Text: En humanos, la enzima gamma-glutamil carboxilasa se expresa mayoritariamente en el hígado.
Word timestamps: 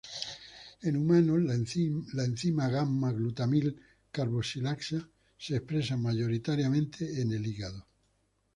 En 0.81 0.95
humanos, 0.99 1.75
la 2.19 2.23
enzima 2.29 2.69
gamma-glutamil 2.71 3.69
carboxilasa 4.11 5.07
se 5.37 5.55
expresa 5.57 5.95
mayoritariamente 5.95 7.21
en 7.21 7.31
el 7.33 7.45
hígado. 7.45 7.85